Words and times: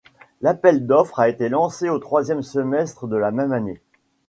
L'appel 0.41 0.87
d'offres 0.87 1.19
a 1.19 1.29
été 1.29 1.47
lancé 1.47 1.87
au 1.87 1.99
troisième 1.99 2.41
semestre 2.41 3.05
de 3.05 3.17
la 3.17 3.29
même 3.29 3.51
année. 3.53 3.79